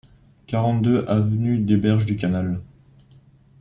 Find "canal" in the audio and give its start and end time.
2.15-2.59